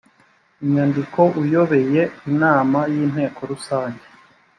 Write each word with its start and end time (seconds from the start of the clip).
inyandiko 0.63 1.21
uyoboye 1.41 2.01
inama 2.31 2.79
y 2.93 2.95
inteko 3.05 3.39
rusange 3.51 4.05